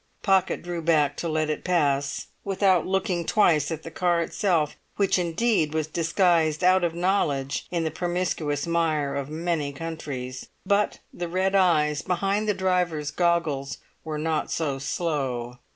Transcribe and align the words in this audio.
Pocket 0.23 0.63
drew 0.63 0.81
back 0.81 1.15
to 1.17 1.29
let 1.29 1.47
it 1.51 1.63
pass, 1.63 2.25
without 2.43 2.87
looking 2.87 3.23
twice 3.23 3.69
at 3.69 3.83
the 3.83 3.91
car 3.91 4.19
itself, 4.23 4.75
which 4.95 5.19
indeed 5.19 5.75
was 5.75 5.85
disguised 5.85 6.63
out 6.63 6.83
of 6.83 6.95
knowledge 6.95 7.67
in 7.69 7.83
the 7.83 7.91
promiscuous 7.91 8.65
mire 8.65 9.13
of 9.15 9.29
many 9.29 9.71
countries; 9.71 10.47
but 10.65 10.97
the 11.13 11.27
red 11.27 11.53
eyes 11.53 12.01
behind 12.01 12.49
the 12.49 12.55
driver's 12.55 13.11
goggles 13.11 13.77
were 14.03 14.17
not 14.17 14.49
so 14.49 14.79
slow. 14.79 15.59